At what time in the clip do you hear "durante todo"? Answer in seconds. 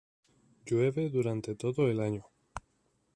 1.11-1.87